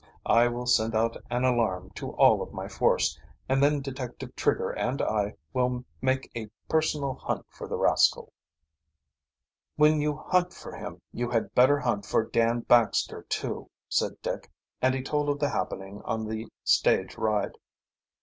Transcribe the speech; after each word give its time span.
I 0.25 0.47
will 0.47 0.65
send 0.65 0.95
out 0.95 1.15
an 1.29 1.43
alarm 1.43 1.91
to 1.91 2.09
all 2.13 2.41
of 2.41 2.53
my 2.53 2.67
force, 2.67 3.19
and 3.47 3.61
then 3.61 3.81
Detective 3.81 4.35
Trigger 4.35 4.71
and 4.71 4.99
I 4.99 5.35
will 5.53 5.85
make 6.01 6.31
a 6.35 6.49
personal 6.67 7.13
hunt 7.13 7.45
for 7.51 7.67
the 7.67 7.77
rascal." 7.77 8.33
"When 9.75 10.01
you 10.01 10.15
hunt 10.17 10.55
for 10.55 10.75
him 10.75 11.03
you 11.13 11.29
had 11.29 11.53
better 11.53 11.77
hunt 11.77 12.07
for 12.07 12.23
Dan 12.27 12.61
Baxter, 12.61 13.21
too," 13.29 13.69
said 13.87 14.19
Dick, 14.23 14.49
and 14.81 14.95
he 14.95 15.03
told 15.03 15.29
of 15.29 15.37
the 15.37 15.49
happening 15.49 16.01
on 16.03 16.25
the 16.25 16.51
stage 16.63 17.15
ride. 17.19 17.59